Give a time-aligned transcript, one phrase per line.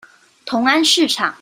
[0.45, 1.29] 同安市場